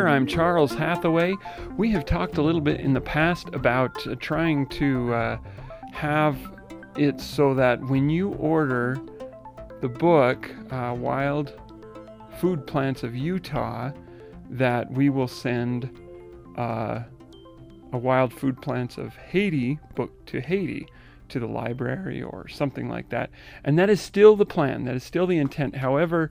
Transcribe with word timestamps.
I'm 0.00 0.26
Charles 0.26 0.72
Hathaway. 0.72 1.34
We 1.76 1.90
have 1.90 2.06
talked 2.06 2.38
a 2.38 2.42
little 2.42 2.62
bit 2.62 2.80
in 2.80 2.94
the 2.94 3.00
past 3.00 3.48
about 3.52 4.06
uh, 4.06 4.14
trying 4.14 4.66
to 4.68 5.12
uh, 5.12 5.38
have 5.92 6.38
it 6.96 7.20
so 7.20 7.52
that 7.54 7.78
when 7.82 8.08
you 8.08 8.30
order 8.30 8.98
the 9.82 9.90
book, 9.90 10.50
uh, 10.70 10.96
Wild 10.98 11.52
Food 12.38 12.66
Plants 12.66 13.02
of 13.02 13.14
Utah, 13.14 13.90
that 14.48 14.90
we 14.90 15.10
will 15.10 15.28
send 15.28 15.90
uh, 16.56 17.00
a 17.92 17.98
Wild 17.98 18.32
Food 18.32 18.62
Plants 18.62 18.96
of 18.96 19.14
Haiti 19.14 19.78
book 19.94 20.24
to 20.26 20.40
Haiti 20.40 20.86
to 21.28 21.38
the 21.38 21.46
library 21.46 22.22
or 22.22 22.48
something 22.48 22.88
like 22.88 23.10
that. 23.10 23.28
And 23.62 23.78
that 23.78 23.90
is 23.90 24.00
still 24.00 24.36
the 24.36 24.46
plan. 24.46 24.84
That 24.84 24.96
is 24.96 25.04
still 25.04 25.26
the 25.26 25.36
intent. 25.36 25.76
However, 25.76 26.30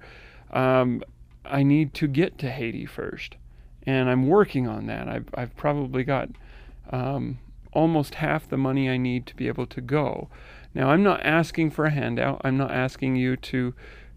um, 0.50 1.04
I 1.46 1.62
need 1.62 1.94
to 1.96 2.08
get 2.08 2.40
to 2.40 2.50
Haiti 2.50 2.88
first, 2.88 3.36
and 3.86 4.10
I'm 4.10 4.28
working 4.28 4.68
on 4.68 4.86
that. 4.88 5.08
I've, 5.08 5.30
I've 5.34 5.56
probably 5.56 6.04
got 6.04 6.30
um, 6.92 7.40
almost 7.74 8.16
half 8.16 8.48
the 8.48 8.58
money 8.58 8.90
I 8.90 8.98
need 8.98 9.26
to 9.28 9.36
be 9.36 9.48
able 9.48 9.66
to 9.68 9.82
go. 9.82 10.30
Now, 10.74 10.90
I'm 10.90 11.04
not 11.04 11.26
asking 11.26 11.72
for 11.72 11.86
a 11.86 11.92
handout. 11.92 12.42
I'm 12.44 12.58
not 12.58 12.72
asking 12.72 13.16
you 13.16 13.36
to 13.38 13.74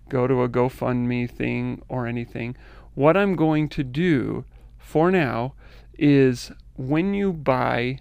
go 0.08 0.27
to 0.27 0.42
a 0.42 0.48
GoFundMe 0.48 1.30
thing 1.30 1.83
or 1.89 2.06
anything. 2.06 2.56
What 2.94 3.16
I'm 3.16 3.34
going 3.34 3.69
to 3.70 3.83
do 3.83 4.44
for 4.78 5.11
now 5.11 5.55
is 5.98 6.52
when 6.77 7.14
you 7.14 7.33
buy, 7.33 7.98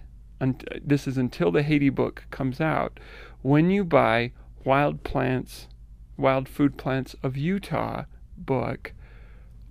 this 0.84 1.06
is 1.06 1.16
until 1.16 1.50
the 1.50 1.62
Haiti 1.62 1.88
book 1.88 2.24
comes 2.30 2.60
out, 2.60 3.00
when 3.42 3.70
you 3.70 3.84
buy 3.84 4.32
Wild 4.64 5.02
Plants, 5.02 5.68
Wild 6.16 6.48
Food 6.48 6.76
Plants 6.76 7.16
of 7.22 7.36
Utah 7.36 8.04
book, 8.36 8.92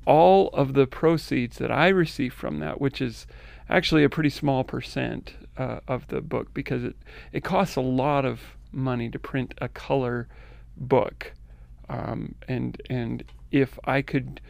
all 0.06 0.50
of 0.50 0.74
the 0.74 0.88
proceeds 0.88 1.58
that 1.58 1.72
I 1.72 1.90
receive 1.90 2.34
from 2.34 2.60
that, 2.60 2.82
which 2.82 3.02
is 3.02 3.26
actually 3.70 4.04
a 4.04 4.10
pretty 4.10 4.30
small 4.30 4.64
percent 4.64 5.34
uh, 5.58 5.80
of 5.88 6.08
the 6.08 6.22
book 6.22 6.54
because 6.54 6.84
it, 6.84 6.96
it 7.32 7.44
costs 7.44 7.76
a 7.76 7.82
lot 7.82 8.26
of 8.26 8.42
money 8.72 9.10
to 9.10 9.20
print 9.20 9.54
a 9.60 9.70
color 9.70 10.28
book. 10.76 11.34
Um, 11.90 12.36
and, 12.48 12.82
and 12.90 13.24
if 13.52 13.78
I 13.86 14.02
could 14.02 14.42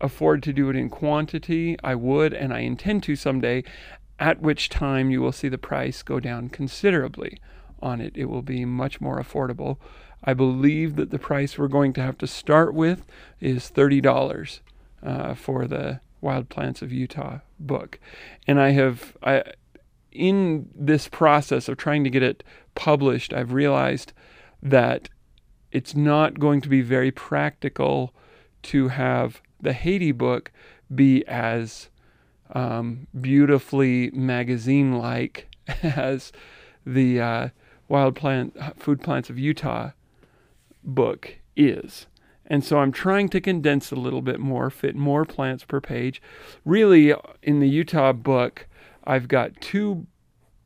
afford 0.00 0.42
to 0.44 0.52
do 0.52 0.68
it 0.68 0.76
in 0.76 0.90
quantity, 0.90 1.76
I 1.82 1.94
would, 1.94 2.34
and 2.34 2.52
I 2.52 2.60
intend 2.60 3.02
to 3.04 3.16
someday, 3.16 3.64
at 4.18 4.40
which 4.40 4.68
time 4.68 5.10
you 5.10 5.20
will 5.20 5.32
see 5.32 5.48
the 5.48 5.58
price 5.58 6.02
go 6.02 6.20
down 6.20 6.48
considerably 6.48 7.38
on 7.80 8.00
it. 8.00 8.12
It 8.14 8.26
will 8.26 8.42
be 8.42 8.64
much 8.64 9.00
more 9.00 9.20
affordable. 9.20 9.78
I 10.22 10.34
believe 10.34 10.96
that 10.96 11.10
the 11.10 11.18
price 11.18 11.58
we're 11.58 11.68
going 11.68 11.92
to 11.94 12.02
have 12.02 12.18
to 12.18 12.26
start 12.26 12.74
with 12.74 13.04
is 13.40 13.70
$30 13.74 14.60
uh, 15.02 15.34
for 15.34 15.66
the 15.66 16.00
Wild 16.20 16.48
Plants 16.48 16.82
of 16.82 16.92
Utah 16.92 17.40
book. 17.58 17.98
And 18.46 18.60
I 18.60 18.70
have, 18.70 19.16
I, 19.22 19.42
in 20.10 20.68
this 20.74 21.08
process 21.08 21.68
of 21.68 21.76
trying 21.76 22.04
to 22.04 22.10
get 22.10 22.22
it 22.22 22.44
published, 22.74 23.32
I've 23.32 23.52
realized 23.52 24.12
that 24.62 25.08
it's 25.72 25.94
not 25.94 26.38
going 26.38 26.60
to 26.60 26.68
be 26.68 26.82
very 26.82 27.10
practical 27.10 28.14
to 28.62 28.88
have 28.88 29.42
the 29.60 29.72
Haiti 29.72 30.12
book 30.12 30.52
be 30.94 31.26
as 31.26 31.88
um, 32.54 33.06
beautifully 33.18 34.10
magazine 34.10 34.98
like 34.98 35.48
as 35.82 36.32
the 36.84 37.20
uh, 37.20 37.48
Wild 37.88 38.14
Plant 38.14 38.56
Food 38.78 39.00
Plants 39.00 39.30
of 39.30 39.38
Utah 39.38 39.90
book 40.84 41.36
is. 41.56 42.06
And 42.46 42.64
so 42.64 42.78
I'm 42.78 42.92
trying 42.92 43.28
to 43.30 43.40
condense 43.40 43.90
a 43.90 43.96
little 43.96 44.22
bit 44.22 44.40
more, 44.40 44.68
fit 44.70 44.96
more 44.96 45.24
plants 45.24 45.64
per 45.64 45.80
page. 45.80 46.20
Really, 46.64 47.14
in 47.42 47.60
the 47.60 47.68
Utah 47.68 48.12
book, 48.12 48.66
I've 49.04 49.28
got 49.28 49.60
two 49.60 50.06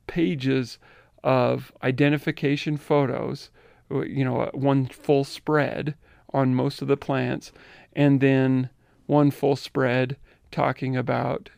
pages 0.07 0.79
of 1.23 1.71
identification 1.83 2.77
photos, 2.77 3.49
you 3.89 4.23
know, 4.23 4.49
one 4.53 4.87
full 4.87 5.23
spread 5.23 5.95
on 6.33 6.55
most 6.55 6.81
of 6.81 6.87
the 6.87 6.97
plants, 6.97 7.51
and 7.93 8.21
then 8.21 8.69
one 9.05 9.31
full 9.31 9.55
spread 9.55 10.17
talking 10.51 10.95
about 10.95 11.49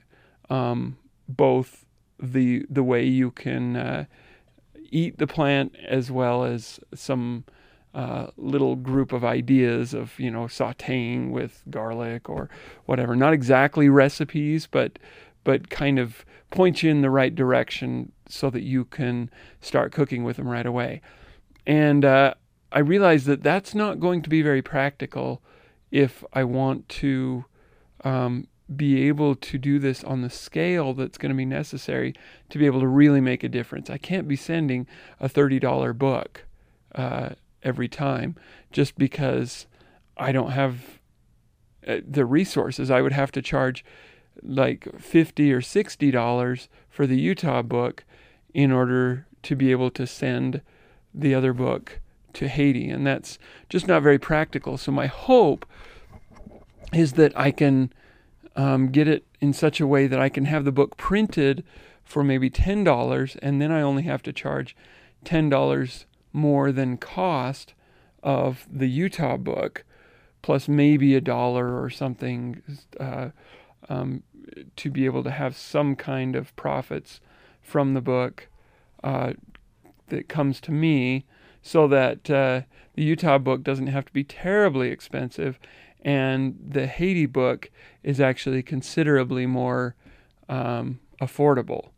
um, 0.50 0.98
both 1.28 1.86
the 2.20 2.66
the 2.70 2.84
way 2.84 3.04
you 3.04 3.32
can 3.32 3.76
uh, 3.76 4.06
eat 4.92 5.18
the 5.18 5.28
plant 5.28 5.76
as 5.88 6.12
well 6.12 6.44
as 6.44 6.80
some 6.94 7.46
uh, 7.94 8.28
little 8.38 8.76
group 8.76 9.12
of 9.12 9.24
ideas 9.24 9.94
of 9.94 10.20
you 10.20 10.30
know 10.30 10.44
sautéing 10.44 11.32
with 11.32 11.64
garlic 11.70 12.30
or 12.30 12.50
whatever. 12.86 13.16
Not 13.16 13.34
exactly 13.34 13.90
recipes, 13.90 14.68
but 14.68 15.00
but 15.44 15.70
kind 15.70 16.00
of 16.00 16.26
point 16.52 16.84
you 16.84 16.92
in 16.92 17.02
the 17.02 17.10
right 17.10 17.34
direction 17.34 18.12
so 18.28 18.50
that 18.50 18.62
you 18.62 18.86
can 18.86 19.30
start 19.62 19.92
cooking 19.92 20.24
with 20.24 20.38
them 20.38 20.48
right 20.48 20.66
away. 20.66 21.02
And 21.66 22.04
uh, 22.04 22.34
I 22.72 22.80
realized 22.80 23.26
that 23.28 23.44
that's 23.44 23.74
not 23.74 24.00
going 24.00 24.22
to 24.24 24.30
be 24.30 24.42
very 24.42 24.62
practical 24.62 25.42
if 25.92 26.24
I 26.34 26.44
want 26.44 26.88
to 26.90 27.46
um, 28.04 28.48
be 28.76 29.08
able 29.08 29.36
to 29.36 29.58
do 29.58 29.80
this 29.80 30.04
on 30.04 30.22
the 30.22 30.30
scale 30.30 30.94
that's 30.94 31.18
going 31.18 31.32
to 31.32 31.36
be 31.36 31.46
necessary 31.46 32.14
to 32.50 32.58
be 32.58 32.66
able 32.66 32.80
to 32.80 32.88
really 32.88 33.22
make 33.22 33.44
a 33.44 33.50
difference. 33.50 33.90
I 33.90 33.98
can't 33.98 34.28
be 34.28 34.36
sending 34.36 34.88
a 35.20 35.28
$30 35.28 35.98
book. 35.98 36.46
Uh, 36.94 37.30
every 37.64 37.88
time 37.88 38.36
just 38.72 38.98
because 38.98 39.68
I 40.18 40.32
don't 40.32 40.52
have 40.52 41.00
uh, 41.88 41.98
the 42.08 42.26
resources. 42.26 42.92
I 42.92 43.02
would 43.02 43.14
have 43.14 43.32
to 43.34 43.42
charge 43.42 43.86
like 44.42 44.88
50 45.00 45.52
or 45.52 45.62
60 45.62 46.12
dollars 46.12 46.70
for 46.90 47.06
the 47.06 47.20
Utah 47.20 47.62
book 47.62 48.06
in 48.54 48.72
order 48.72 49.28
to 49.44 49.56
be 49.56 49.72
able 49.72 49.92
to 49.92 50.08
send 50.08 50.62
the 51.14 51.34
other 51.34 51.54
book 51.54 52.00
to 52.34 52.48
Haiti 52.48 52.90
and 52.90 53.06
that's 53.06 53.40
just 53.70 53.88
not 53.88 54.04
very 54.04 54.20
practical. 54.20 54.78
So 54.78 54.92
my 54.92 55.08
hope 55.08 55.66
is 56.94 57.14
that 57.14 57.38
I 57.38 57.52
can 57.52 57.92
um, 58.56 58.90
get 58.90 59.08
it 59.08 59.26
in 59.40 59.54
such 59.54 59.80
a 59.80 59.88
way 59.88 60.08
that 60.08 60.20
I 60.20 60.30
can 60.30 60.46
have 60.46 60.66
the 60.66 60.72
book 60.72 60.98
printed 60.98 61.64
for 62.04 62.24
maybe 62.24 62.50
ten 62.50 62.84
dollars, 62.84 63.38
and 63.42 63.62
then 63.62 63.72
I 63.72 63.82
only 63.82 64.04
have 64.04 64.24
to 64.24 64.34
charge 64.34 64.76
ten 65.24 65.50
dollars 65.50 66.06
more 66.34 66.72
than 66.72 66.98
cost 66.98 67.74
of 68.22 68.68
the 68.72 68.88
Utah 68.88 69.38
book, 69.38 69.84
plus 70.42 70.68
maybe 70.68 71.16
a 71.16 71.22
dollar 71.22 71.82
or 71.82 71.90
something 71.90 72.62
uh, 73.00 73.30
um, 73.88 74.24
to 74.76 74.90
be 74.90 75.06
able 75.06 75.24
to 75.24 75.32
have 75.32 75.56
some 75.56 75.96
kind 75.96 76.36
of 76.36 76.56
profits 76.56 77.22
from 77.62 77.94
the 77.94 78.02
book 78.02 78.48
uh, 79.04 79.34
that 80.08 80.28
comes 80.28 80.60
to 80.62 80.72
me 80.72 81.26
so 81.62 81.88
that 81.88 82.30
uh, 82.30 82.62
the 82.96 83.04
Utah 83.04 83.38
book 83.38 83.64
doesn't 83.64 83.88
have 83.88 84.06
to 84.06 84.14
be 84.14 84.24
terribly 84.24 84.90
expensive 84.90 85.60
and 86.02 86.58
the 86.66 86.88
Haiti 86.88 87.26
book 87.26 87.70
is 88.04 88.22
actually 88.22 88.64
considerably 88.64 89.46
more 89.46 89.96
um, 90.48 91.00
affordable 91.22 91.90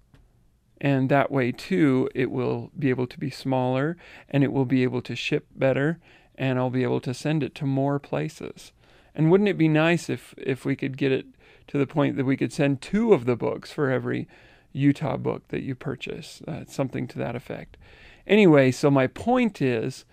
and 0.81 1.09
that 1.09 1.31
way 1.31 1.51
too 1.51 2.09
it 2.15 2.31
will 2.31 2.71
be 2.77 2.89
able 2.89 3.05
to 3.07 3.19
be 3.19 3.29
smaller 3.29 3.95
and 4.27 4.43
it 4.43 4.51
will 4.51 4.65
be 4.65 4.83
able 4.83 5.01
to 5.01 5.15
ship 5.15 5.45
better 5.55 5.99
and 6.35 6.57
I'll 6.57 6.71
be 6.71 6.83
able 6.83 7.01
to 7.01 7.13
send 7.13 7.43
it 7.43 7.53
to 7.55 7.65
more 7.65 7.99
places. 7.99 8.71
And 9.13 9.29
wouldn't 9.29 9.49
it 9.49 9.57
be 9.57 9.67
nice 9.67 10.09
if 10.09 10.33
if 10.37 10.65
we 10.65 10.75
could 10.75 10.97
get 10.97 11.11
it 11.11 11.27
to 11.67 11.77
the 11.77 11.87
point 11.87 12.17
that 12.17 12.25
we 12.25 12.35
could 12.35 12.51
send 12.51 12.81
two 12.81 13.13
of 13.13 13.25
the 13.25 13.35
books 13.35 13.71
for 13.71 13.91
every 13.91 14.27
Utah 14.73 15.17
book 15.17 15.47
that 15.49 15.61
you 15.61 15.75
purchase, 15.75 16.41
uh, 16.47 16.63
something 16.67 17.07
to 17.09 17.17
that 17.19 17.35
effect. 17.35 17.77
Anyway, 18.25 18.71
so 18.71 18.89
my 18.89 19.07
point 19.07 19.61
is 19.61 20.05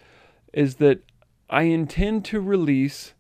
is 0.53 0.77
that 0.77 1.01
I 1.49 1.63
intend 1.63 2.25
to 2.27 2.41
release 2.41 3.15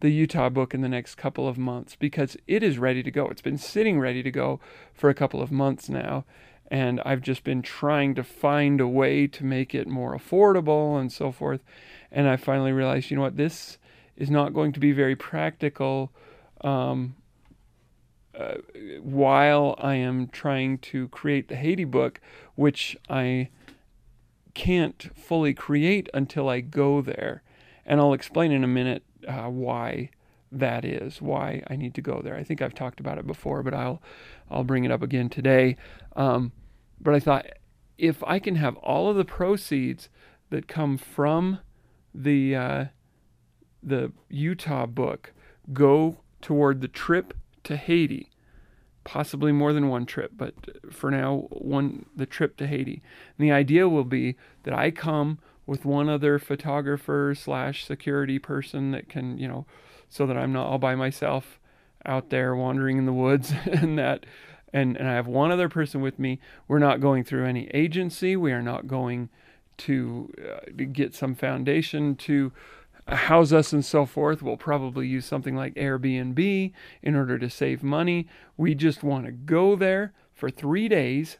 the 0.00 0.10
Utah 0.10 0.48
book 0.48 0.74
in 0.74 0.80
the 0.80 0.88
next 0.88 1.16
couple 1.16 1.46
of 1.46 1.58
months 1.58 1.96
because 1.96 2.36
it 2.46 2.62
is 2.62 2.78
ready 2.78 3.02
to 3.02 3.10
go. 3.10 3.28
It's 3.28 3.42
been 3.42 3.58
sitting 3.58 4.00
ready 4.00 4.22
to 4.22 4.30
go 4.30 4.60
for 4.94 5.10
a 5.10 5.14
couple 5.14 5.42
of 5.42 5.52
months 5.52 5.88
now 5.88 6.24
and 6.70 7.00
I've 7.04 7.22
just 7.22 7.44
been 7.44 7.62
trying 7.62 8.14
to 8.14 8.22
find 8.22 8.80
a 8.80 8.86
way 8.86 9.26
to 9.26 9.44
make 9.44 9.74
it 9.74 9.88
more 9.88 10.16
affordable 10.16 11.00
and 11.00 11.10
so 11.10 11.32
forth. 11.32 11.62
And 12.12 12.28
I 12.28 12.36
finally 12.36 12.72
realized, 12.72 13.10
you 13.10 13.16
know 13.16 13.22
what, 13.22 13.36
this 13.36 13.78
is 14.16 14.30
not 14.30 14.52
going 14.52 14.72
to 14.72 14.80
be 14.80 14.92
very 14.92 15.16
practical 15.16 16.12
um, 16.60 17.16
uh, 18.38 18.56
while 19.00 19.74
I 19.78 19.94
am 19.94 20.28
trying 20.28 20.78
to 20.78 21.08
create 21.08 21.48
the 21.48 21.56
Haiti 21.56 21.84
book, 21.84 22.20
which 22.54 22.96
I 23.08 23.48
can't 24.54 25.10
fully 25.16 25.54
create 25.54 26.08
until 26.12 26.48
I 26.48 26.60
go 26.60 27.00
there. 27.00 27.42
And 27.86 28.00
I'll 28.00 28.12
explain 28.12 28.52
in 28.52 28.64
a 28.64 28.68
minute 28.68 29.02
uh, 29.26 29.48
why 29.48 30.10
that 30.50 30.84
is, 30.84 31.20
why 31.20 31.62
I 31.68 31.76
need 31.76 31.94
to 31.94 32.02
go 32.02 32.20
there. 32.22 32.36
I 32.36 32.44
think 32.44 32.62
I've 32.62 32.74
talked 32.74 33.00
about 33.00 33.18
it 33.18 33.26
before, 33.26 33.62
but 33.62 33.74
I'll 33.74 34.02
I'll 34.50 34.64
bring 34.64 34.84
it 34.84 34.90
up 34.90 35.02
again 35.02 35.28
today. 35.28 35.76
Um, 36.16 36.52
but 37.00 37.14
I 37.14 37.20
thought 37.20 37.46
if 37.98 38.22
I 38.24 38.38
can 38.38 38.56
have 38.56 38.76
all 38.76 39.10
of 39.10 39.16
the 39.16 39.24
proceeds 39.24 40.08
that 40.50 40.68
come 40.68 40.96
from 40.96 41.60
the 42.14 42.56
uh, 42.56 42.84
the 43.82 44.12
Utah 44.28 44.86
book 44.86 45.32
go 45.72 46.18
toward 46.40 46.80
the 46.80 46.88
trip 46.88 47.34
to 47.64 47.76
Haiti, 47.76 48.30
possibly 49.04 49.52
more 49.52 49.72
than 49.72 49.88
one 49.88 50.06
trip, 50.06 50.32
but 50.36 50.54
for 50.90 51.10
now, 51.10 51.48
one 51.50 52.06
the 52.16 52.26
trip 52.26 52.56
to 52.58 52.66
Haiti. 52.66 53.02
And 53.36 53.46
the 53.46 53.52
idea 53.52 53.88
will 53.88 54.04
be 54.04 54.36
that 54.62 54.74
I 54.74 54.90
come 54.90 55.38
with 55.66 55.84
one 55.84 56.08
other 56.08 56.38
photographer 56.38 57.34
slash 57.36 57.84
security 57.84 58.38
person 58.38 58.90
that 58.92 59.08
can, 59.08 59.36
you 59.36 59.46
know, 59.46 59.66
so 60.08 60.26
that 60.26 60.36
I'm 60.36 60.52
not 60.52 60.66
all 60.66 60.78
by 60.78 60.94
myself 60.94 61.58
out 62.04 62.30
there 62.30 62.54
wandering 62.54 62.98
in 62.98 63.06
the 63.06 63.12
woods 63.12 63.52
and 63.64 63.98
that 63.98 64.24
and 64.72 64.96
and 64.96 65.08
I 65.08 65.14
have 65.14 65.26
one 65.26 65.50
other 65.50 65.68
person 65.68 66.00
with 66.00 66.18
me. 66.18 66.40
We're 66.66 66.78
not 66.78 67.00
going 67.00 67.24
through 67.24 67.46
any 67.46 67.68
agency. 67.68 68.36
We 68.36 68.52
are 68.52 68.62
not 68.62 68.86
going 68.86 69.30
to, 69.78 70.32
uh, 70.44 70.84
get 70.92 71.14
some 71.14 71.34
foundation 71.34 72.16
to 72.16 72.52
house 73.06 73.52
us 73.52 73.72
and 73.72 73.84
so 73.84 74.04
forth. 74.04 74.42
We'll 74.42 74.56
probably 74.56 75.06
use 75.06 75.24
something 75.24 75.56
like 75.56 75.74
Airbnb 75.74 76.72
in 77.02 77.14
order 77.14 77.38
to 77.38 77.48
save 77.48 77.82
money. 77.82 78.28
We 78.56 78.74
just 78.74 79.02
want 79.02 79.24
to 79.24 79.32
go 79.32 79.76
there 79.76 80.12
for 80.34 80.50
3 80.50 80.88
days 80.88 81.38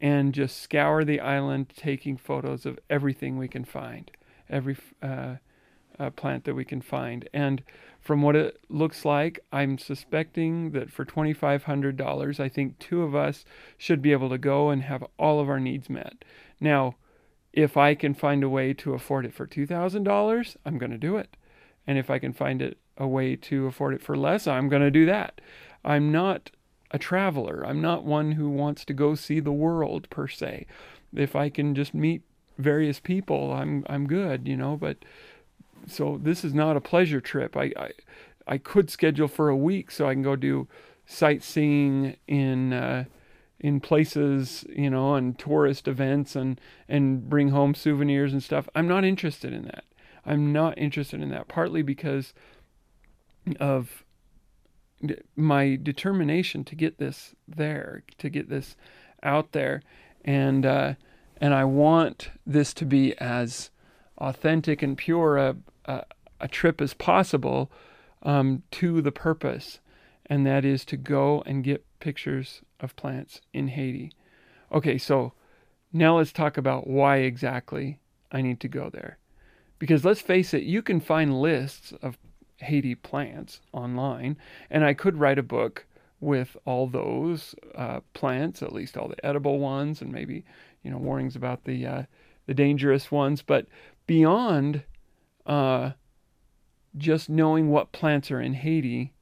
and 0.00 0.32
just 0.32 0.62
scour 0.62 1.04
the 1.04 1.20
island 1.20 1.72
taking 1.76 2.16
photos 2.16 2.64
of 2.64 2.78
everything 2.88 3.36
we 3.36 3.48
can 3.48 3.64
find. 3.64 4.10
Every 4.48 4.76
uh, 5.02 5.36
uh, 5.98 6.10
plant 6.10 6.44
that 6.44 6.54
we 6.54 6.64
can 6.64 6.80
find. 6.80 7.28
And 7.34 7.62
from 8.00 8.22
what 8.22 8.36
it 8.36 8.58
looks 8.68 9.04
like, 9.04 9.40
I'm 9.52 9.78
suspecting 9.78 10.70
that 10.70 10.90
for 10.90 11.04
$2,500, 11.04 12.40
I 12.40 12.48
think 12.48 12.78
two 12.78 13.02
of 13.02 13.14
us 13.14 13.44
should 13.76 14.00
be 14.00 14.12
able 14.12 14.30
to 14.30 14.38
go 14.38 14.70
and 14.70 14.82
have 14.82 15.04
all 15.18 15.40
of 15.40 15.48
our 15.48 15.60
needs 15.60 15.90
met. 15.90 16.24
Now, 16.58 16.96
if 17.52 17.76
I 17.76 17.94
can 17.94 18.14
find 18.14 18.42
a 18.42 18.48
way 18.48 18.72
to 18.74 18.94
afford 18.94 19.26
it 19.26 19.34
for 19.34 19.46
$2,000, 19.46 20.56
I'm 20.64 20.78
going 20.78 20.92
to 20.92 20.98
do 20.98 21.16
it. 21.16 21.36
And 21.86 21.98
if 21.98 22.10
I 22.10 22.18
can 22.18 22.32
find 22.32 22.62
it 22.62 22.78
a 22.96 23.06
way 23.06 23.36
to 23.36 23.66
afford 23.66 23.94
it 23.94 24.02
for 24.02 24.16
less, 24.16 24.46
I'm 24.46 24.68
going 24.68 24.82
to 24.82 24.90
do 24.90 25.06
that. 25.06 25.40
I'm 25.84 26.12
not 26.12 26.50
a 26.90 26.98
traveler. 26.98 27.64
I'm 27.66 27.80
not 27.80 28.04
one 28.04 28.32
who 28.32 28.48
wants 28.48 28.84
to 28.86 28.94
go 28.94 29.14
see 29.14 29.40
the 29.40 29.52
world 29.52 30.08
per 30.10 30.28
se. 30.28 30.66
If 31.14 31.34
I 31.34 31.48
can 31.48 31.74
just 31.74 31.94
meet 31.94 32.22
various 32.58 33.00
people, 33.00 33.52
I'm 33.52 33.84
I'm 33.88 34.06
good, 34.06 34.46
you 34.46 34.56
know, 34.56 34.76
but 34.76 34.98
so 35.86 36.18
this 36.22 36.44
is 36.44 36.54
not 36.54 36.76
a 36.76 36.80
pleasure 36.80 37.20
trip. 37.20 37.56
I, 37.56 37.72
I, 37.76 37.90
I 38.46 38.58
could 38.58 38.90
schedule 38.90 39.28
for 39.28 39.48
a 39.48 39.56
week 39.56 39.90
so 39.90 40.08
I 40.08 40.14
can 40.14 40.22
go 40.22 40.36
do 40.36 40.68
sightseeing 41.06 42.16
in 42.26 42.72
uh, 42.72 43.04
in 43.58 43.78
places, 43.78 44.64
you 44.70 44.88
know, 44.88 45.14
and 45.14 45.38
tourist 45.38 45.86
events 45.86 46.34
and 46.34 46.60
and 46.88 47.28
bring 47.28 47.48
home 47.48 47.74
souvenirs 47.74 48.32
and 48.32 48.42
stuff. 48.42 48.68
I'm 48.74 48.88
not 48.88 49.04
interested 49.04 49.52
in 49.52 49.64
that. 49.64 49.84
I'm 50.24 50.52
not 50.52 50.78
interested 50.78 51.20
in 51.20 51.30
that 51.30 51.48
partly 51.48 51.82
because 51.82 52.32
of 53.58 54.04
my 55.34 55.78
determination 55.82 56.62
to 56.64 56.74
get 56.74 56.98
this 56.98 57.34
there, 57.48 58.02
to 58.18 58.28
get 58.28 58.48
this 58.48 58.76
out 59.22 59.52
there, 59.52 59.82
and 60.24 60.64
uh, 60.64 60.94
and 61.38 61.54
I 61.54 61.64
want 61.64 62.30
this 62.46 62.74
to 62.74 62.84
be 62.84 63.16
as 63.18 63.70
authentic 64.20 64.82
and 64.82 64.96
pure 64.96 65.36
a, 65.36 65.56
a, 65.86 66.04
a 66.40 66.48
trip 66.48 66.80
as 66.80 66.94
possible 66.94 67.70
um, 68.22 68.62
to 68.72 69.00
the 69.00 69.12
purpose, 69.12 69.80
and 70.26 70.46
that 70.46 70.64
is 70.64 70.84
to 70.86 70.96
go 70.96 71.42
and 71.46 71.64
get 71.64 71.84
pictures 72.00 72.62
of 72.80 72.96
plants 72.96 73.40
in 73.52 73.68
Haiti. 73.68 74.12
Okay, 74.72 74.98
so 74.98 75.32
now 75.92 76.18
let's 76.18 76.32
talk 76.32 76.56
about 76.56 76.86
why 76.86 77.18
exactly 77.18 77.98
I 78.30 78.42
need 78.42 78.60
to 78.60 78.68
go 78.68 78.90
there. 78.90 79.18
Because 79.78 80.04
let's 80.04 80.20
face 80.20 80.52
it, 80.54 80.62
you 80.62 80.82
can 80.82 81.00
find 81.00 81.40
lists 81.40 81.92
of 82.02 82.18
Haiti 82.58 82.94
plants 82.94 83.60
online, 83.72 84.36
and 84.70 84.84
I 84.84 84.94
could 84.94 85.18
write 85.18 85.38
a 85.38 85.42
book 85.42 85.86
with 86.20 86.56
all 86.66 86.86
those 86.86 87.54
uh, 87.74 88.00
plants, 88.12 88.62
at 88.62 88.74
least 88.74 88.96
all 88.96 89.08
the 89.08 89.24
edible 89.24 89.58
ones, 89.58 90.02
and 90.02 90.12
maybe 90.12 90.44
you 90.82 90.90
know 90.90 90.98
warnings 90.98 91.34
about 91.34 91.64
the 91.64 91.86
uh, 91.86 92.02
the 92.46 92.54
dangerous 92.54 93.10
ones. 93.10 93.42
But 93.42 93.66
beyond 94.10 94.82
uh, 95.46 95.92
just 96.96 97.30
knowing 97.30 97.70
what 97.70 97.92
plants 97.92 98.28
are 98.28 98.40
in 98.40 98.54
Haiti, 98.54 99.12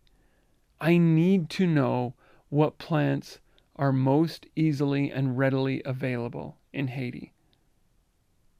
I 0.81 0.97
need 0.97 1.51
to 1.51 1.67
know 1.67 2.15
what 2.49 2.79
plants 2.79 3.39
are 3.77 3.93
most 3.93 4.47
easily 4.57 5.11
and 5.11 5.37
readily 5.37 5.83
available 5.85 6.57
in 6.73 6.89
Haiti. 6.89 7.35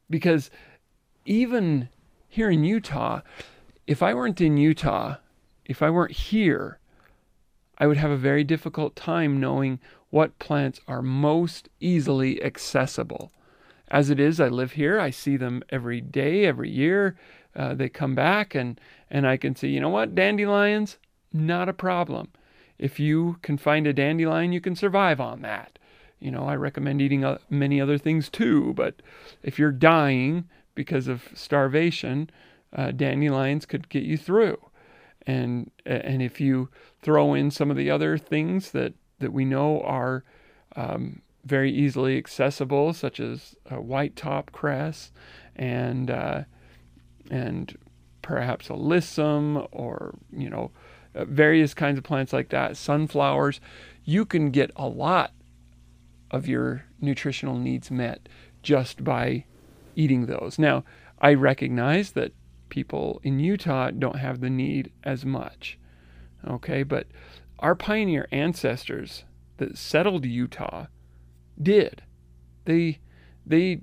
Because 0.07 0.51
even 1.25 1.89
here 2.27 2.51
in 2.51 2.63
Utah, 2.63 3.21
if 3.87 4.03
I 4.03 4.13
weren't 4.13 4.39
in 4.39 4.55
Utah, 4.55 5.15
if 5.65 5.81
I 5.81 5.89
weren't 5.89 6.11
here, 6.11 6.77
I 7.79 7.87
would 7.87 7.97
have 7.97 8.11
a 8.11 8.17
very 8.17 8.43
difficult 8.43 8.95
time 8.95 9.39
knowing 9.39 9.79
what 10.11 10.37
plants 10.37 10.79
are 10.87 11.01
most 11.01 11.69
easily 11.79 12.39
accessible. 12.43 13.31
As 13.89 14.09
it 14.09 14.19
is, 14.19 14.39
I 14.39 14.49
live 14.49 14.73
here. 14.73 14.99
I 14.99 15.09
see 15.09 15.35
them 15.35 15.63
every 15.69 15.99
day, 16.01 16.45
every 16.45 16.69
year. 16.69 17.17
Uh, 17.55 17.73
they 17.73 17.89
come 17.89 18.15
back, 18.15 18.53
and 18.53 18.79
and 19.09 19.27
I 19.27 19.37
can 19.37 19.55
see, 19.55 19.69
you 19.69 19.79
know 19.79 19.89
what, 19.89 20.13
dandelions, 20.13 20.97
not 21.33 21.67
a 21.67 21.73
problem. 21.73 22.29
If 22.77 22.99
you 22.99 23.37
can 23.41 23.57
find 23.57 23.87
a 23.87 23.93
dandelion, 23.93 24.53
you 24.53 24.61
can 24.61 24.75
survive 24.75 25.19
on 25.19 25.41
that. 25.41 25.79
You 26.19 26.31
know, 26.31 26.43
I 26.43 26.55
recommend 26.55 27.01
eating 27.01 27.25
uh, 27.25 27.39
many 27.49 27.81
other 27.81 27.97
things 27.97 28.29
too, 28.29 28.73
but 28.73 29.01
if 29.41 29.57
you're 29.57 29.71
dying 29.71 30.47
because 30.75 31.07
of 31.07 31.29
starvation, 31.33 32.29
uh, 32.73 32.91
dandelions 32.91 33.65
could 33.65 33.89
get 33.89 34.03
you 34.03 34.17
through. 34.17 34.57
And 35.25 35.71
and 35.85 36.21
if 36.21 36.39
you 36.39 36.69
throw 37.01 37.33
in 37.33 37.51
some 37.51 37.71
of 37.71 37.77
the 37.77 37.89
other 37.89 38.17
things 38.17 38.71
that 38.71 38.93
that 39.19 39.33
we 39.33 39.45
know 39.45 39.81
are 39.81 40.23
um, 40.75 41.21
very 41.45 41.71
easily 41.71 42.17
accessible, 42.17 42.93
such 42.93 43.19
as 43.19 43.55
white 43.69 44.15
top 44.15 44.51
cress 44.51 45.11
and 45.55 46.09
uh, 46.11 46.43
and 47.29 47.77
perhaps 48.21 48.67
alyssum 48.67 49.67
or 49.71 50.15
you 50.31 50.49
know 50.49 50.71
uh, 51.15 51.25
various 51.25 51.73
kinds 51.73 51.97
of 51.97 52.03
plants 52.03 52.33
like 52.33 52.49
that, 52.49 52.77
sunflowers. 52.77 53.59
You 54.03 54.25
can 54.25 54.51
get 54.51 54.71
a 54.75 54.87
lot 54.87 55.33
of 56.31 56.47
your 56.47 56.85
nutritional 56.99 57.57
needs 57.57 57.89
met 57.89 58.29
just 58.61 59.03
by 59.03 59.45
eating 59.95 60.25
those. 60.25 60.59
Now, 60.59 60.83
I 61.19 61.33
recognize 61.33 62.11
that 62.11 62.33
people 62.69 63.19
in 63.23 63.39
Utah 63.39 63.91
don't 63.91 64.17
have 64.17 64.39
the 64.39 64.49
need 64.49 64.91
as 65.03 65.25
much. 65.25 65.77
Okay, 66.47 66.83
but 66.83 67.07
our 67.59 67.75
pioneer 67.75 68.27
ancestors 68.31 69.25
that 69.57 69.77
settled 69.77 70.25
Utah 70.25 70.85
did. 71.61 72.03
They 72.65 72.99
they 73.45 73.81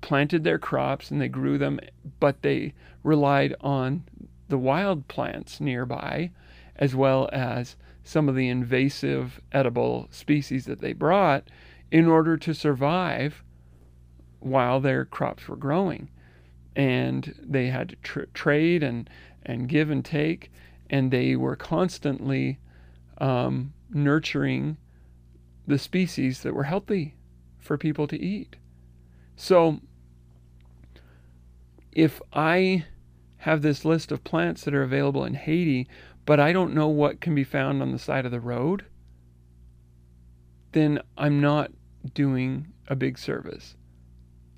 planted 0.00 0.44
their 0.44 0.58
crops 0.58 1.10
and 1.10 1.20
they 1.20 1.28
grew 1.28 1.58
them, 1.58 1.80
but 2.20 2.42
they 2.42 2.74
relied 3.02 3.54
on 3.60 4.04
the 4.48 4.58
wild 4.58 5.08
plants 5.08 5.60
nearby 5.60 6.30
as 6.76 6.94
well 6.94 7.28
as 7.32 7.76
some 8.04 8.28
of 8.28 8.36
the 8.36 8.48
invasive 8.48 9.40
edible 9.50 10.06
species 10.10 10.66
that 10.66 10.80
they 10.80 10.92
brought 10.92 11.48
in 11.90 12.06
order 12.06 12.36
to 12.36 12.54
survive 12.54 13.42
while 14.38 14.80
their 14.80 15.04
crops 15.04 15.48
were 15.48 15.56
growing. 15.56 16.08
And 16.76 17.34
they 17.42 17.68
had 17.68 17.88
to 17.88 17.96
tr- 17.96 18.20
trade 18.34 18.82
and, 18.82 19.10
and 19.44 19.68
give 19.68 19.90
and 19.90 20.04
take, 20.04 20.52
and 20.88 21.10
they 21.10 21.34
were 21.34 21.56
constantly 21.56 22.58
um, 23.18 23.72
nurturing 23.90 24.76
the 25.66 25.78
species 25.78 26.42
that 26.42 26.54
were 26.54 26.64
healthy 26.64 27.15
for 27.66 27.76
people 27.76 28.06
to 28.06 28.20
eat. 28.20 28.56
So, 29.36 29.80
if 31.92 32.22
I 32.32 32.86
have 33.38 33.62
this 33.62 33.84
list 33.84 34.10
of 34.10 34.24
plants 34.24 34.64
that 34.64 34.74
are 34.74 34.82
available 34.82 35.24
in 35.24 35.34
Haiti, 35.34 35.88
but 36.24 36.40
I 36.40 36.52
don't 36.52 36.74
know 36.74 36.88
what 36.88 37.20
can 37.20 37.34
be 37.34 37.44
found 37.44 37.82
on 37.82 37.92
the 37.92 37.98
side 37.98 38.24
of 38.24 38.32
the 38.32 38.40
road, 38.40 38.86
then 40.72 41.00
I'm 41.16 41.40
not 41.40 41.70
doing 42.14 42.72
a 42.88 42.96
big 42.96 43.18
service. 43.18 43.76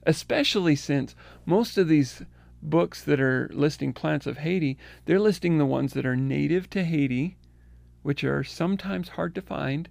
Especially 0.04 0.74
since 0.74 1.14
most 1.44 1.76
of 1.76 1.88
these 1.88 2.22
books 2.62 3.02
that 3.04 3.20
are 3.20 3.50
listing 3.52 3.92
plants 3.92 4.26
of 4.26 4.38
Haiti, 4.38 4.78
they're 5.04 5.20
listing 5.20 5.58
the 5.58 5.66
ones 5.66 5.92
that 5.92 6.06
are 6.06 6.16
native 6.16 6.68
to 6.70 6.84
Haiti, 6.84 7.36
which 8.02 8.24
are 8.24 8.42
sometimes 8.42 9.10
hard 9.10 9.34
to 9.34 9.42
find. 9.42 9.88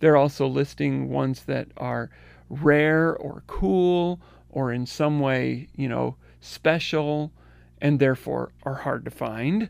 They're 0.00 0.16
also 0.16 0.46
listing 0.46 1.08
ones 1.08 1.44
that 1.44 1.68
are 1.76 2.10
rare 2.48 3.16
or 3.16 3.42
cool 3.46 4.20
or 4.50 4.72
in 4.72 4.86
some 4.86 5.20
way, 5.20 5.68
you 5.74 5.88
know, 5.88 6.16
special 6.40 7.32
and 7.80 7.98
therefore 7.98 8.52
are 8.62 8.74
hard 8.74 9.04
to 9.04 9.10
find. 9.10 9.68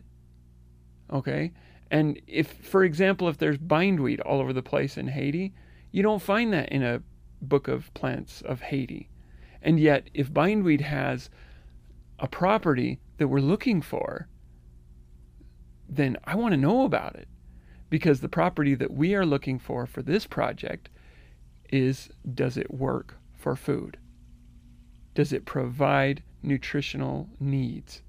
Okay? 1.11 1.51
And 1.91 2.19
if, 2.27 2.47
for 2.47 2.83
example, 2.83 3.27
if 3.27 3.37
there's 3.37 3.57
bindweed 3.57 4.19
all 4.21 4.39
over 4.39 4.53
the 4.53 4.61
place 4.61 4.97
in 4.97 5.07
Haiti, 5.07 5.53
you 5.91 6.03
don't 6.03 6.21
find 6.21 6.51
that 6.53 6.69
in 6.69 6.83
a 6.83 7.01
book 7.41 7.67
of 7.67 7.93
plants 7.93 8.41
of 8.41 8.61
Haiti. 8.61 9.09
And 9.61 9.79
yet, 9.79 10.09
if 10.13 10.33
bindweed 10.33 10.81
has 10.81 11.29
a 12.19 12.27
property 12.27 12.99
that 13.17 13.27
we're 13.27 13.39
looking 13.39 13.81
for, 13.81 14.27
then 15.87 16.17
I 16.25 16.35
want 16.35 16.53
to 16.53 16.57
know 16.57 16.85
about 16.85 17.15
it 17.15 17.27
because 17.89 18.19
the 18.19 18.29
property 18.29 18.75
that 18.75 18.93
we 18.93 19.15
are 19.15 19.25
looking 19.25 19.59
for 19.59 19.85
for 19.85 20.01
this 20.01 20.25
project 20.25 20.89
is 21.71 22.09
does 22.33 22.57
it 22.57 22.73
work 22.73 23.17
for 23.33 23.55
food? 23.55 23.97
Does 25.13 25.31
it 25.31 25.45
provide 25.45 26.23
nutritional 26.43 27.29
needs? 27.39 28.01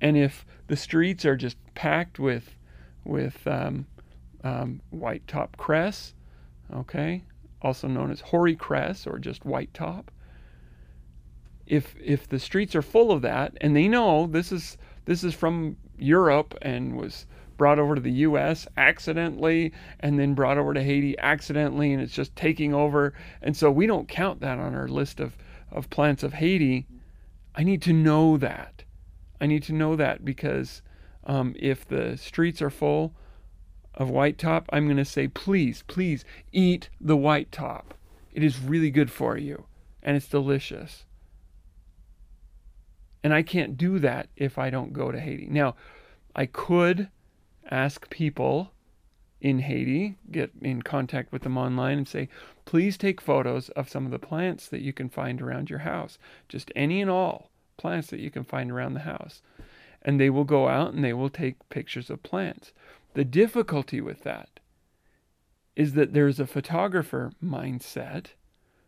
And 0.00 0.16
if 0.16 0.44
the 0.66 0.76
streets 0.76 1.24
are 1.24 1.36
just 1.36 1.56
packed 1.74 2.18
with 2.18 2.56
with 3.04 3.46
um, 3.46 3.86
um, 4.42 4.80
white 4.90 5.26
top 5.26 5.56
cress, 5.56 6.14
okay, 6.74 7.22
also 7.62 7.88
known 7.88 8.10
as 8.10 8.20
hoary 8.20 8.56
cress 8.56 9.06
or 9.06 9.18
just 9.18 9.44
white 9.44 9.72
top. 9.72 10.10
If 11.66 11.96
if 12.02 12.28
the 12.28 12.38
streets 12.38 12.74
are 12.74 12.82
full 12.82 13.10
of 13.10 13.22
that, 13.22 13.56
and 13.60 13.74
they 13.74 13.88
know 13.88 14.26
this 14.26 14.52
is 14.52 14.76
this 15.04 15.24
is 15.24 15.34
from 15.34 15.76
Europe 15.98 16.56
and 16.62 16.96
was 16.96 17.26
brought 17.56 17.78
over 17.78 17.94
to 17.94 18.00
the 18.00 18.12
U.S. 18.12 18.66
accidentally, 18.76 19.72
and 20.00 20.18
then 20.18 20.34
brought 20.34 20.58
over 20.58 20.74
to 20.74 20.82
Haiti 20.82 21.18
accidentally, 21.18 21.92
and 21.92 22.02
it's 22.02 22.12
just 22.12 22.34
taking 22.36 22.74
over, 22.74 23.14
and 23.42 23.56
so 23.56 23.70
we 23.70 23.86
don't 23.86 24.08
count 24.08 24.40
that 24.40 24.58
on 24.58 24.74
our 24.74 24.88
list 24.88 25.20
of 25.20 25.36
of 25.70 25.90
plants 25.90 26.22
of 26.22 26.34
Haiti. 26.34 26.86
I 27.54 27.62
need 27.62 27.82
to 27.82 27.92
know 27.92 28.36
that. 28.36 28.84
I 29.40 29.46
need 29.46 29.62
to 29.64 29.72
know 29.72 29.96
that 29.96 30.24
because 30.24 30.82
um, 31.24 31.54
if 31.58 31.86
the 31.86 32.16
streets 32.16 32.62
are 32.62 32.70
full 32.70 33.14
of 33.94 34.10
white 34.10 34.38
top, 34.38 34.68
I'm 34.72 34.86
going 34.86 34.96
to 34.96 35.04
say, 35.04 35.28
please, 35.28 35.82
please 35.86 36.24
eat 36.52 36.88
the 37.00 37.16
white 37.16 37.50
top. 37.50 37.94
It 38.32 38.42
is 38.42 38.60
really 38.60 38.90
good 38.90 39.10
for 39.10 39.36
you 39.36 39.64
and 40.02 40.16
it's 40.16 40.28
delicious. 40.28 41.04
And 43.22 43.34
I 43.34 43.42
can't 43.42 43.76
do 43.76 43.98
that 43.98 44.28
if 44.36 44.58
I 44.58 44.70
don't 44.70 44.92
go 44.92 45.10
to 45.10 45.18
Haiti. 45.18 45.48
Now, 45.50 45.74
I 46.34 46.46
could 46.46 47.08
ask 47.70 48.08
people 48.10 48.72
in 49.40 49.60
Haiti, 49.60 50.16
get 50.30 50.50
in 50.60 50.82
contact 50.82 51.32
with 51.32 51.42
them 51.42 51.58
online 51.58 51.98
and 51.98 52.08
say, 52.08 52.28
please 52.64 52.96
take 52.96 53.20
photos 53.20 53.68
of 53.70 53.88
some 53.88 54.06
of 54.06 54.10
the 54.10 54.18
plants 54.18 54.68
that 54.68 54.80
you 54.80 54.92
can 54.92 55.08
find 55.08 55.42
around 55.42 55.68
your 55.70 55.80
house. 55.80 56.18
Just 56.48 56.72
any 56.74 57.00
and 57.00 57.10
all 57.10 57.50
plants 57.76 58.08
that 58.08 58.20
you 58.20 58.30
can 58.30 58.44
find 58.44 58.70
around 58.70 58.94
the 58.94 59.00
house. 59.00 59.42
And 60.02 60.18
they 60.18 60.30
will 60.30 60.44
go 60.44 60.68
out 60.68 60.94
and 60.94 61.04
they 61.04 61.12
will 61.12 61.28
take 61.28 61.68
pictures 61.68 62.10
of 62.10 62.22
plants. 62.22 62.72
The 63.14 63.24
difficulty 63.24 64.00
with 64.00 64.22
that 64.22 64.60
is 65.74 65.92
that 65.92 66.14
there's 66.14 66.40
a 66.40 66.46
photographer 66.46 67.32
mindset, 67.44 68.28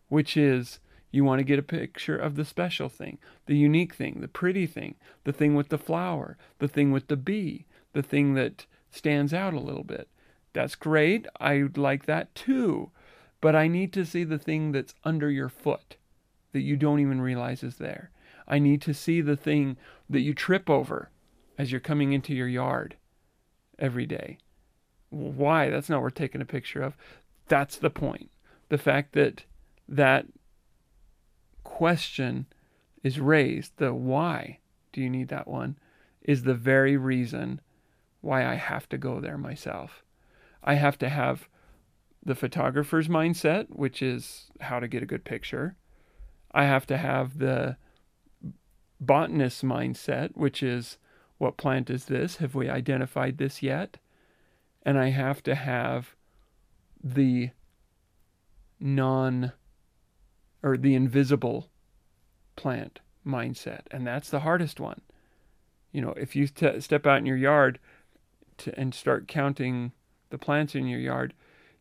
which 0.08 0.36
is 0.36 0.78
you 1.10 1.24
want 1.24 1.38
to 1.38 1.44
get 1.44 1.58
a 1.58 1.62
picture 1.62 2.16
of 2.16 2.36
the 2.36 2.44
special 2.44 2.88
thing, 2.88 3.18
the 3.46 3.56
unique 3.56 3.94
thing, 3.94 4.20
the 4.20 4.28
pretty 4.28 4.66
thing, 4.66 4.94
the 5.24 5.32
thing 5.32 5.54
with 5.54 5.68
the 5.68 5.78
flower, 5.78 6.36
the 6.58 6.68
thing 6.68 6.92
with 6.92 7.08
the 7.08 7.16
bee, 7.16 7.66
the 7.98 8.02
thing 8.04 8.34
that 8.34 8.64
stands 8.92 9.34
out 9.34 9.54
a 9.54 9.58
little 9.58 9.82
bit. 9.82 10.06
That's 10.52 10.76
great. 10.76 11.26
I'd 11.40 11.76
like 11.76 12.06
that 12.06 12.32
too. 12.32 12.92
But 13.40 13.56
I 13.56 13.66
need 13.66 13.92
to 13.94 14.06
see 14.06 14.22
the 14.22 14.38
thing 14.38 14.70
that's 14.70 14.94
under 15.02 15.28
your 15.28 15.48
foot 15.48 15.96
that 16.52 16.60
you 16.60 16.76
don't 16.76 17.00
even 17.00 17.20
realize 17.20 17.64
is 17.64 17.78
there. 17.78 18.12
I 18.46 18.60
need 18.60 18.80
to 18.82 18.94
see 18.94 19.20
the 19.20 19.36
thing 19.36 19.78
that 20.08 20.20
you 20.20 20.32
trip 20.32 20.70
over 20.70 21.10
as 21.58 21.72
you're 21.72 21.80
coming 21.80 22.12
into 22.12 22.32
your 22.32 22.46
yard 22.46 22.94
every 23.80 24.06
day. 24.06 24.38
Why? 25.10 25.68
That's 25.68 25.88
not 25.88 26.00
worth 26.00 26.14
taking 26.14 26.40
a 26.40 26.44
picture 26.44 26.82
of. 26.82 26.96
That's 27.48 27.74
the 27.74 27.90
point. 27.90 28.30
The 28.68 28.78
fact 28.78 29.12
that 29.14 29.42
that 29.88 30.26
question 31.64 32.46
is 33.02 33.18
raised, 33.18 33.72
the 33.78 33.92
why 33.92 34.60
do 34.92 35.00
you 35.00 35.10
need 35.10 35.30
that 35.30 35.48
one, 35.48 35.76
is 36.22 36.44
the 36.44 36.54
very 36.54 36.96
reason 36.96 37.60
why 38.20 38.46
I 38.46 38.54
have 38.54 38.88
to 38.90 38.98
go 38.98 39.20
there 39.20 39.38
myself. 39.38 40.02
I 40.62 40.74
have 40.74 40.98
to 40.98 41.08
have 41.08 41.48
the 42.24 42.34
photographer's 42.34 43.08
mindset, 43.08 43.66
which 43.70 44.02
is 44.02 44.50
how 44.60 44.80
to 44.80 44.88
get 44.88 45.02
a 45.02 45.06
good 45.06 45.24
picture. 45.24 45.76
I 46.52 46.64
have 46.64 46.86
to 46.86 46.96
have 46.96 47.38
the 47.38 47.76
botanist's 49.00 49.62
mindset, 49.62 50.36
which 50.36 50.62
is 50.62 50.98
what 51.38 51.56
plant 51.56 51.88
is 51.88 52.06
this? 52.06 52.36
Have 52.36 52.54
we 52.54 52.68
identified 52.68 53.38
this 53.38 53.62
yet? 53.62 53.98
And 54.82 54.98
I 54.98 55.10
have 55.10 55.42
to 55.44 55.54
have 55.54 56.16
the 57.02 57.50
non 58.80 59.52
or 60.62 60.76
the 60.76 60.94
invisible 60.94 61.68
plant 62.56 63.00
mindset. 63.24 63.82
And 63.90 64.06
that's 64.06 64.30
the 64.30 64.40
hardest 64.40 64.80
one. 64.80 65.00
You 65.92 66.00
know, 66.00 66.12
if 66.16 66.34
you 66.34 66.48
t- 66.48 66.80
step 66.80 67.06
out 67.06 67.18
in 67.18 67.26
your 67.26 67.36
yard 67.36 67.78
to, 68.58 68.78
and 68.78 68.94
start 68.94 69.28
counting 69.28 69.92
the 70.30 70.38
plants 70.38 70.74
in 70.74 70.86
your 70.86 71.00
yard, 71.00 71.34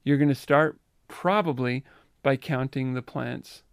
you're 0.04 0.18
going 0.18 0.30
to 0.30 0.36
start 0.36 0.80
probably 1.08 1.84
by 2.24 2.36
counting 2.36 2.94
the 2.94 3.02
plants 3.02 3.64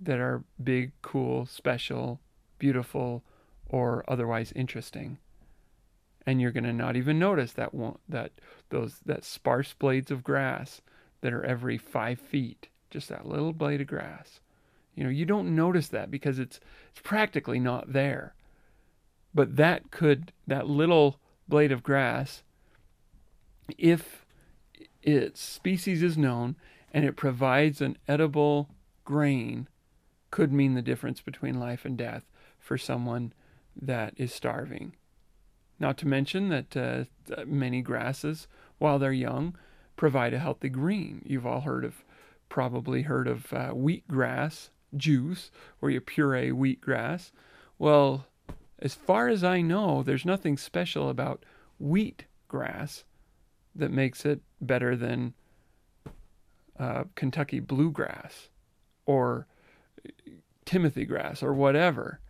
that 0.00 0.18
are 0.18 0.44
big, 0.62 0.92
cool, 1.02 1.46
special, 1.46 2.20
beautiful, 2.58 3.22
or 3.68 4.04
otherwise 4.08 4.52
interesting. 4.52 5.18
And 6.26 6.40
you're 6.40 6.52
going 6.52 6.64
to 6.64 6.72
not 6.72 6.96
even 6.96 7.18
notice 7.18 7.52
that 7.52 7.72
one, 7.72 7.98
that 8.08 8.32
those 8.70 8.98
that 9.06 9.24
sparse 9.24 9.74
blades 9.74 10.10
of 10.10 10.24
grass 10.24 10.80
that 11.20 11.32
are 11.32 11.44
every 11.44 11.78
five 11.78 12.18
feet, 12.18 12.68
just 12.90 13.08
that 13.08 13.26
little 13.26 13.52
blade 13.52 13.80
of 13.80 13.86
grass. 13.86 14.40
You 14.94 15.04
know, 15.04 15.10
you 15.10 15.24
don't 15.24 15.54
notice 15.54 15.88
that 15.88 16.10
because 16.10 16.38
it's 16.38 16.58
it's 16.90 17.00
practically 17.02 17.60
not 17.60 17.92
there. 17.92 18.34
But 19.34 19.56
that 19.56 19.90
could 19.90 20.32
that 20.46 20.66
little 20.66 21.20
blade 21.48 21.72
of 21.72 21.82
grass, 21.82 22.42
if 23.78 24.24
its 25.02 25.40
species 25.40 26.02
is 26.02 26.16
known 26.18 26.56
and 26.92 27.04
it 27.04 27.16
provides 27.16 27.80
an 27.80 27.96
edible 28.08 28.70
grain, 29.04 29.68
could 30.30 30.52
mean 30.52 30.74
the 30.74 30.82
difference 30.82 31.20
between 31.20 31.60
life 31.60 31.84
and 31.84 31.96
death 31.96 32.24
for 32.58 32.76
someone 32.76 33.32
that 33.80 34.14
is 34.16 34.32
starving. 34.32 34.94
Not 35.78 35.98
to 35.98 36.08
mention 36.08 36.48
that 36.48 36.76
uh, 36.76 37.04
many 37.46 37.82
grasses, 37.82 38.48
while 38.78 38.98
they're 38.98 39.12
young, 39.12 39.56
provide 39.96 40.34
a 40.34 40.38
healthy 40.38 40.68
green. 40.68 41.22
You've 41.24 41.46
all 41.46 41.60
heard 41.60 41.84
of, 41.84 42.04
probably 42.48 43.02
heard 43.02 43.28
of 43.28 43.52
uh, 43.52 43.70
wheatgrass 43.72 44.70
juice, 44.96 45.50
where 45.80 45.92
you 45.92 46.00
puree 46.00 46.50
wheatgrass. 46.50 47.30
Well, 47.78 48.26
as 48.78 48.94
far 48.94 49.28
as 49.28 49.42
I 49.42 49.60
know, 49.60 50.02
there's 50.02 50.24
nothing 50.24 50.56
special 50.56 51.08
about 51.08 51.44
wheat 51.78 52.26
grass 52.48 53.04
that 53.74 53.90
makes 53.90 54.24
it 54.24 54.40
better 54.60 54.96
than 54.96 55.34
uh, 56.78 57.04
Kentucky 57.14 57.60
bluegrass 57.60 58.48
or 59.06 59.46
Timothy 60.64 61.04
grass 61.04 61.42
or 61.42 61.54
whatever. 61.54 62.20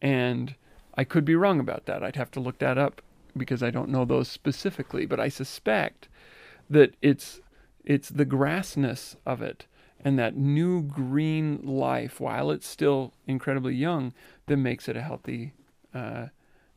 And 0.00 0.54
I 0.94 1.04
could 1.04 1.24
be 1.24 1.36
wrong 1.36 1.58
about 1.58 1.86
that. 1.86 2.02
I'd 2.02 2.16
have 2.16 2.30
to 2.32 2.40
look 2.40 2.58
that 2.58 2.78
up 2.78 3.02
because 3.36 3.62
I 3.62 3.70
don't 3.70 3.88
know 3.88 4.04
those 4.04 4.28
specifically, 4.28 5.06
but 5.06 5.18
I 5.18 5.28
suspect 5.28 6.08
that 6.68 6.94
it's 7.02 7.40
it's 7.84 8.08
the 8.08 8.24
grassness 8.24 9.16
of 9.26 9.42
it 9.42 9.66
and 10.04 10.16
that 10.18 10.36
new 10.36 10.82
green 10.82 11.60
life 11.64 12.20
while 12.20 12.50
it's 12.50 12.66
still 12.66 13.12
incredibly 13.26 13.74
young 13.74 14.12
that 14.46 14.56
makes 14.56 14.88
it 14.88 14.96
a 14.96 15.02
healthy 15.02 15.52
uh, 15.94 16.26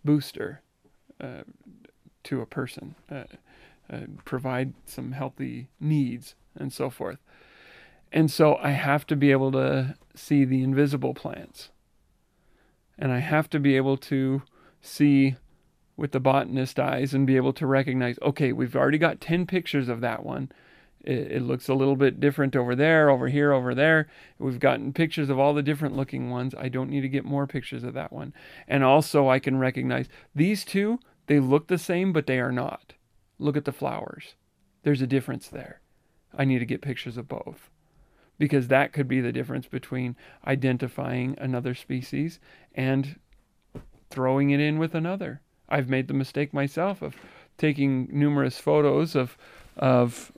booster 0.03 0.61
uh, 1.19 1.43
to 2.23 2.41
a 2.41 2.45
person, 2.45 2.95
uh, 3.11 3.23
uh 3.89 4.01
provide 4.23 4.73
some 4.85 5.11
healthy 5.11 5.69
needs 5.79 6.35
and 6.55 6.73
so 6.73 6.89
forth. 6.89 7.19
And 8.11 8.31
so 8.31 8.55
I 8.55 8.71
have 8.71 9.05
to 9.07 9.15
be 9.15 9.31
able 9.31 9.51
to 9.51 9.95
see 10.15 10.45
the 10.45 10.63
invisible 10.63 11.13
plants 11.13 11.69
and 12.97 13.11
I 13.11 13.19
have 13.19 13.49
to 13.51 13.59
be 13.59 13.75
able 13.75 13.97
to 13.97 14.41
see 14.81 15.35
with 15.97 16.11
the 16.11 16.19
botanist 16.19 16.79
eyes 16.79 17.13
and 17.13 17.25
be 17.25 17.35
able 17.35 17.53
to 17.53 17.65
recognize 17.65 18.17
okay, 18.21 18.51
we've 18.51 18.75
already 18.75 18.97
got 18.97 19.21
10 19.21 19.47
pictures 19.47 19.89
of 19.89 20.01
that 20.01 20.25
one. 20.25 20.51
It, 21.05 21.33
it, 21.33 21.41
looks 21.43 21.69
a 21.69 21.73
little 21.73 21.95
bit 21.95 22.19
different 22.19 22.55
over 22.55 22.75
there, 22.75 23.09
over 23.09 23.27
here, 23.27 23.51
over 23.51 23.75
there. 23.75 24.07
We've 24.39 24.59
gotten 24.59 24.91
pictures 24.91 25.29
of 25.29 25.37
all 25.37 25.53
the 25.53 25.61
different 25.61 25.95
looking 25.95 26.31
ones. 26.31 26.55
I 26.57 26.67
don't 26.67 26.89
need 26.89 27.01
to 27.01 27.09
get 27.09 27.25
more 27.25 27.45
pictures 27.45 27.83
of 27.83 27.93
that 27.93 28.11
one. 28.11 28.33
And 28.67 28.83
also, 28.83 29.29
I 29.29 29.39
can 29.39 29.57
recognize 29.57 30.09
these 30.33 30.65
two, 30.65 30.99
they 31.27 31.39
look 31.39 31.67
the 31.67 31.77
same, 31.77 32.11
but 32.11 32.25
they 32.25 32.39
are 32.39 32.51
not. 32.51 32.93
Look 33.37 33.55
at 33.55 33.65
the 33.65 33.71
flowers. 33.71 34.35
There's 34.83 35.01
a 35.01 35.07
difference 35.07 35.47
there. 35.47 35.81
I 36.37 36.45
need 36.45 36.59
to 36.59 36.65
get 36.65 36.81
pictures 36.81 37.17
of 37.17 37.27
both 37.27 37.69
because 38.37 38.67
that 38.67 38.93
could 38.93 39.07
be 39.07 39.21
the 39.21 39.31
difference 39.31 39.67
between 39.67 40.15
identifying 40.45 41.35
another 41.39 41.73
species 41.73 42.39
and 42.73 43.19
throwing 44.09 44.49
it 44.49 44.59
in 44.59 44.77
with 44.77 44.93
another. 44.93 45.41
I've 45.69 45.89
made 45.89 46.07
the 46.07 46.13
mistake 46.13 46.53
myself 46.53 47.01
of 47.01 47.15
taking 47.57 48.07
numerous 48.11 48.57
photos 48.59 49.15
of 49.15 49.37
of 49.77 50.31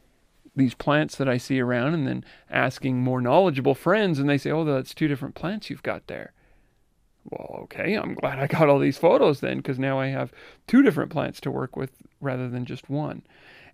these 0.57 0.73
plants 0.73 1.15
that 1.15 1.29
I 1.29 1.37
see 1.37 1.59
around 1.59 1.93
and 1.93 2.07
then 2.07 2.25
asking 2.49 2.99
more 2.99 3.21
knowledgeable 3.21 3.75
friends 3.75 4.19
and 4.19 4.29
they 4.29 4.37
say, 4.37 4.51
"Oh, 4.51 4.65
that's 4.65 4.93
two 4.93 5.07
different 5.07 5.35
plants 5.35 5.69
you've 5.69 5.83
got 5.83 6.07
there." 6.07 6.33
Well, 7.29 7.59
okay, 7.63 7.95
I'm 7.95 8.13
glad 8.15 8.39
I 8.39 8.47
got 8.47 8.69
all 8.69 8.79
these 8.79 8.97
photos 8.97 9.39
then 9.39 9.57
because 9.57 9.77
now 9.77 9.99
I 9.99 10.07
have 10.07 10.31
two 10.65 10.81
different 10.81 11.11
plants 11.11 11.39
to 11.41 11.51
work 11.51 11.75
with 11.75 11.91
rather 12.21 12.49
than 12.49 12.65
just 12.65 12.89
one. 12.89 13.21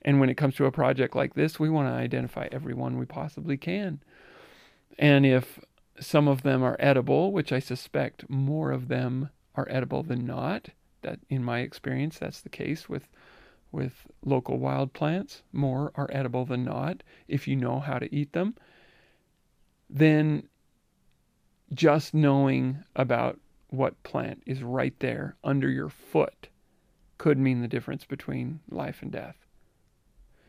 And 0.01 0.19
when 0.19 0.29
it 0.29 0.37
comes 0.37 0.55
to 0.55 0.65
a 0.65 0.71
project 0.71 1.15
like 1.15 1.33
this, 1.33 1.59
we 1.59 1.69
want 1.69 1.87
to 1.87 1.93
identify 1.93 2.47
every 2.51 2.73
one 2.73 2.97
we 2.97 3.05
possibly 3.05 3.57
can. 3.57 4.01
And 4.99 5.25
if 5.25 5.59
some 5.99 6.27
of 6.27 6.41
them 6.41 6.63
are 6.63 6.75
edible, 6.79 7.31
which 7.31 7.51
I 7.51 7.59
suspect 7.59 8.29
more 8.29 8.71
of 8.71 8.87
them 8.87 9.29
are 9.55 9.67
edible 9.69 10.03
than 10.03 10.25
not, 10.25 10.69
that 11.03 11.19
in 11.29 11.43
my 11.43 11.59
experience 11.59 12.17
that's 12.17 12.41
the 12.41 12.49
case 12.49 12.89
with 12.89 13.07
with 13.73 14.07
local 14.23 14.59
wild 14.59 14.93
plants, 14.93 15.41
more 15.51 15.91
are 15.95 16.09
edible 16.13 16.45
than 16.45 16.63
not 16.63 17.03
if 17.27 17.47
you 17.47 17.55
know 17.55 17.79
how 17.79 17.99
to 17.99 18.15
eat 18.15 18.31
them. 18.31 18.55
Then 19.89 20.47
just 21.73 22.13
knowing 22.13 22.83
about 22.95 23.39
what 23.69 24.01
plant 24.03 24.43
is 24.45 24.61
right 24.63 24.93
there 24.99 25.35
under 25.43 25.69
your 25.69 25.89
foot 25.89 26.49
could 27.17 27.39
mean 27.39 27.61
the 27.61 27.67
difference 27.67 28.05
between 28.05 28.59
life 28.69 29.01
and 29.01 29.11
death. 29.11 29.35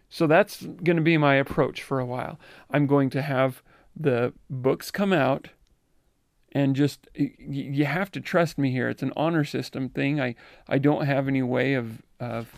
So 0.09 0.27
that's 0.27 0.63
going 0.63 0.97
to 0.97 1.03
be 1.03 1.17
my 1.17 1.37
approach 1.37 1.83
for 1.83 1.99
a 1.99 2.07
while. 2.07 2.39
I'm 2.71 2.87
going 2.87 3.11
to 3.11 3.23
have 3.23 3.63
the 3.97 4.33
books 4.51 4.91
come 4.91 5.13
out 5.13 5.49
and 6.53 6.77
just 6.77 7.09
you 7.15 7.85
have 7.85 8.13
to 8.13 8.21
trust 8.21 8.59
me 8.59 8.71
here. 8.71 8.89
It's 8.89 9.03
an 9.03 9.13
honor 9.17 9.45
system 9.45 9.89
thing. 9.89 10.21
I 10.21 10.37
I 10.69 10.79
don't 10.79 11.07
have 11.07 11.27
any 11.27 11.43
way 11.43 11.75
of 11.75 12.03
of 12.21 12.55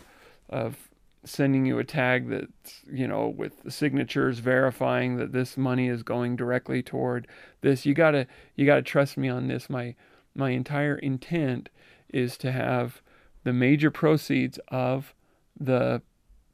of 0.49 0.89
sending 1.25 1.65
you 1.65 1.77
a 1.77 1.83
tag 1.83 2.29
that's 2.29 2.81
you 2.89 3.07
know 3.07 3.27
with 3.27 3.63
the 3.63 3.71
signatures 3.71 4.39
verifying 4.39 5.17
that 5.17 5.33
this 5.33 5.57
money 5.57 5.87
is 5.89 6.03
going 6.03 6.35
directly 6.35 6.81
toward 6.81 7.27
this. 7.61 7.85
You 7.85 7.93
gotta 7.93 8.27
you 8.55 8.65
gotta 8.65 8.81
trust 8.81 9.17
me 9.17 9.29
on 9.29 9.47
this. 9.47 9.69
My 9.69 9.95
my 10.35 10.51
entire 10.51 10.97
intent 10.97 11.69
is 12.09 12.37
to 12.37 12.51
have 12.51 13.01
the 13.43 13.53
major 13.53 13.91
proceeds 13.91 14.59
of 14.69 15.13
the 15.59 16.01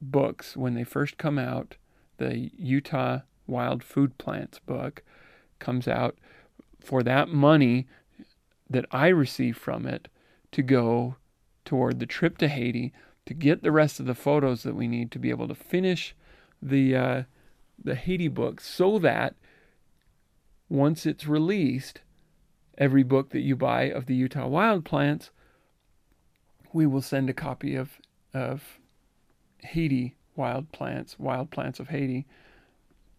books 0.01 0.57
when 0.57 0.73
they 0.73 0.83
first 0.83 1.17
come 1.17 1.37
out. 1.37 1.75
The 2.17 2.51
Utah 2.57 3.19
Wild 3.47 3.83
Food 3.83 4.17
Plants 4.17 4.59
book 4.59 5.03
comes 5.59 5.87
out 5.87 6.17
for 6.79 7.03
that 7.03 7.29
money 7.29 7.87
that 8.69 8.85
I 8.91 9.07
receive 9.07 9.57
from 9.57 9.85
it 9.85 10.07
to 10.51 10.61
go 10.61 11.15
toward 11.65 11.99
the 11.99 12.05
trip 12.05 12.37
to 12.39 12.47
Haiti 12.47 12.93
to 13.25 13.33
get 13.33 13.63
the 13.63 13.71
rest 13.71 13.99
of 13.99 14.05
the 14.05 14.15
photos 14.15 14.63
that 14.63 14.75
we 14.75 14.87
need 14.87 15.11
to 15.11 15.19
be 15.19 15.29
able 15.29 15.47
to 15.47 15.55
finish 15.55 16.15
the 16.61 16.95
uh, 16.95 17.23
the 17.83 17.95
Haiti 17.95 18.27
book 18.27 18.59
so 18.61 18.99
that 18.99 19.35
once 20.69 21.05
it's 21.05 21.27
released, 21.27 22.01
every 22.77 23.03
book 23.03 23.29
that 23.29 23.41
you 23.41 23.55
buy 23.55 23.83
of 23.83 24.05
the 24.05 24.15
Utah 24.15 24.47
wild 24.47 24.85
plants, 24.85 25.29
we 26.71 26.85
will 26.85 27.01
send 27.01 27.29
a 27.29 27.33
copy 27.33 27.75
of 27.75 27.99
of 28.33 28.79
Haiti 29.59 30.15
wild 30.35 30.71
plants, 30.71 31.19
wild 31.19 31.51
plants 31.51 31.79
of 31.79 31.89
Haiti, 31.89 32.25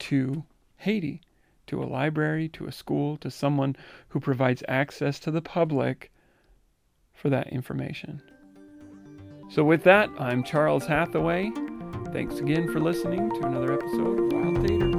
to 0.00 0.44
Haiti, 0.78 1.20
to 1.66 1.82
a 1.82 1.86
library, 1.86 2.48
to 2.50 2.66
a 2.66 2.72
school, 2.72 3.16
to 3.18 3.30
someone 3.30 3.76
who 4.08 4.20
provides 4.20 4.62
access 4.68 5.18
to 5.20 5.30
the 5.30 5.40
public 5.40 6.10
for 7.12 7.30
that 7.30 7.48
information. 7.48 8.20
So, 9.48 9.62
with 9.62 9.84
that, 9.84 10.10
I'm 10.18 10.42
Charles 10.42 10.86
Hathaway. 10.86 11.52
Thanks 12.12 12.38
again 12.38 12.72
for 12.72 12.80
listening 12.80 13.30
to 13.30 13.46
another 13.46 13.72
episode 13.74 14.18
of 14.18 14.32
Wild 14.32 14.66
Theater. 14.66 14.93